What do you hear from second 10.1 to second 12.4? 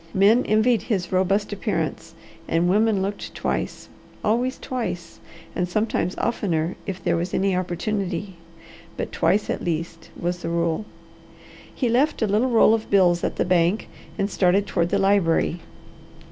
was the rule. He left a